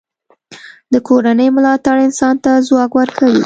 د 0.93 0.95
کورنۍ 1.07 1.47
ملاتړ 1.55 1.97
انسان 2.07 2.35
ته 2.43 2.51
ځواک 2.67 2.91
ورکوي. 2.99 3.39